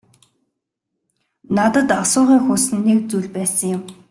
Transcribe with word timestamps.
Надад 1.55 1.87
асуухыг 2.01 2.41
хүссэн 2.47 2.79
нэг 2.87 2.99
зүйл 3.09 3.29
байсан 3.37 3.67
юм. 3.75 3.81